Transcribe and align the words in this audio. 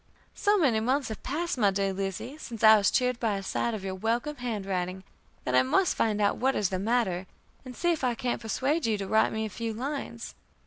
"So 0.33 0.57
many 0.57 0.79
months 0.79 1.09
have 1.09 1.21
passed, 1.21 1.59
my 1.59 1.69
dear 1.69 1.93
Lizzie, 1.93 2.35
since 2.39 2.63
I 2.63 2.75
was 2.75 2.89
cheered 2.89 3.19
by 3.19 3.35
a 3.37 3.43
sight 3.43 3.75
of 3.75 3.83
your 3.85 3.93
welcome 3.93 4.37
handwriting, 4.37 5.03
that 5.43 5.53
I 5.53 5.61
must 5.61 5.95
find 5.95 6.19
out 6.19 6.37
what 6.37 6.55
is 6.55 6.69
the 6.69 6.79
matter, 6.79 7.27
and 7.63 7.75
see 7.75 7.91
if 7.91 8.03
I 8.03 8.15
can't 8.15 8.41
persuade 8.41 8.87
you 8.87 8.97
to 8.97 9.07
write 9.07 9.31
me 9.31 9.45
a 9.45 9.49
few 9.49 9.73
lines. 9.75 10.33